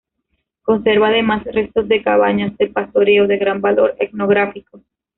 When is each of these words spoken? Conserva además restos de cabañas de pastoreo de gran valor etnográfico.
Conserva 0.63 1.09
además 1.09 1.43
restos 1.43 1.87
de 1.87 2.01
cabañas 2.01 2.57
de 2.57 2.69
pastoreo 2.69 3.27
de 3.27 3.37
gran 3.37 3.61
valor 3.61 3.95
etnográfico. 3.99 4.81